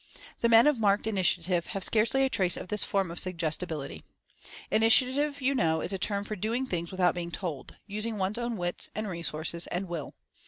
The 0.39 0.49
men 0.49 0.65
of 0.65 0.79
marked 0.79 1.05
Initiative 1.05 1.67
have 1.67 1.83
scarcely 1.83 2.25
a 2.25 2.29
trace 2.31 2.57
of 2.57 2.69
this 2.69 2.83
form 2.83 3.11
of 3.11 3.19
suggestibility. 3.19 4.03
'Initiative,' 4.71 5.41
you 5.41 5.53
know, 5.53 5.81
is 5.81 5.93
a 5.93 5.99
term 5.99 6.23
for 6.23 6.35
'doing 6.35 6.65
things 6.65 6.89
without 6.91 7.13
being 7.13 7.29
told'— 7.29 7.75
using 7.95 8.17
one's 8.17 8.39
own 8.39 8.57
wits, 8.57 8.89
and 8.95 9.07
resources, 9.07 9.67
and 9.67 9.87
WILL." 9.87 10.15